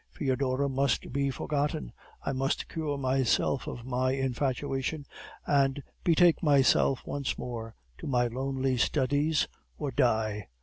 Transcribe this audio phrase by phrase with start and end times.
[0.09, 1.91] "Foedora must be forgotten;
[2.25, 5.05] I must cure myself of my infatuation,
[5.45, 10.47] and betake myself once more to my lonely studies, or die.